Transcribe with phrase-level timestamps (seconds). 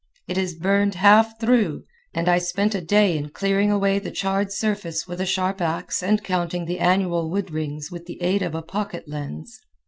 [0.27, 4.51] It is burned half through, and I spent a day in clearing away the charred
[4.51, 8.55] surface with a sharp ax and counting the annual wood rings with the aid of
[8.55, 9.59] a pocket lens.